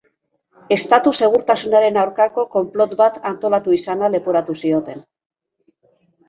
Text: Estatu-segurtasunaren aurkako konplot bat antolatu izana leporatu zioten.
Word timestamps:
Estatu-segurtasunaren 0.75 1.99
aurkako 2.03 2.45
konplot 2.55 2.95
bat 3.03 3.19
antolatu 3.33 3.77
izana 3.79 4.11
leporatu 4.17 4.57
zioten. 4.63 5.07